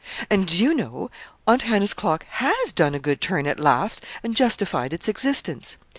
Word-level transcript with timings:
"And, 0.31 0.47
do 0.47 0.55
you 0.57 0.73
know? 0.73 1.11
Aunt 1.45 1.61
Hannah's 1.61 1.93
clock 1.93 2.25
has 2.27 2.71
done 2.73 2.95
a 2.95 2.99
good 2.99 3.21
turn, 3.21 3.45
at 3.45 3.59
last, 3.59 4.01
and 4.23 4.35
justified 4.35 4.93
its 4.93 5.07
existence. 5.07 5.77